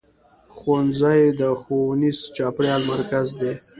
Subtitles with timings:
[0.55, 3.53] ښوونځی د ښوونیز چاپېریال مرکز دی.